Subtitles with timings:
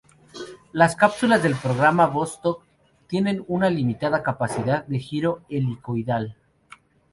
[0.71, 2.63] Las cápsulas del programa Vostok
[3.05, 6.37] tienen una limitada capacidad de giro helicoidal.